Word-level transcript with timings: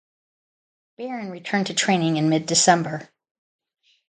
Barron 0.97 1.29
returned 1.29 1.67
to 1.67 1.75
training 1.75 2.17
in 2.17 2.27
mid-December. 2.27 3.07